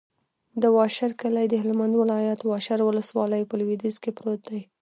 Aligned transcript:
د 0.61 0.63
واشر 0.77 1.11
کلی 1.21 1.45
د 1.49 1.53
هلمند 1.63 1.93
ولایت، 2.01 2.39
واشر 2.43 2.79
ولسوالي 2.83 3.41
په 3.49 3.55
لویدیځ 3.59 3.95
کې 4.03 4.11
پروت 4.17 4.41
دی. 4.49 4.61